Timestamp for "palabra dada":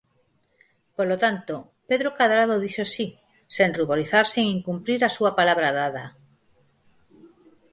5.39-6.05